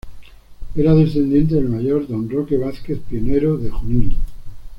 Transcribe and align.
Era 0.75 0.95
descendiente 0.95 1.53
del 1.53 1.69
Mayor 1.69 2.07
Don 2.07 2.27
Roque 2.27 2.57
Vázquez, 2.57 2.97
pionero 3.07 3.57
de 3.57 3.69
Junín. 3.69 4.15